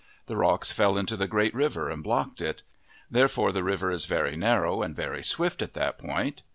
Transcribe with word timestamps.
The 0.25 0.35
rocks 0.35 0.71
fell 0.71 0.97
into 0.97 1.15
the 1.15 1.27
Great 1.27 1.53
River, 1.53 1.87
and 1.91 2.01
blocked 2.03 2.41
it. 2.41 2.63
Therefore 3.11 3.51
the 3.51 3.63
river 3.63 3.91
is 3.91 4.05
very 4.07 4.35
narrow 4.35 4.81
and 4.81 4.95
very 4.95 5.21
swift 5.21 5.61
at 5.61 5.73
that 5.73 5.99
point. 5.99 6.41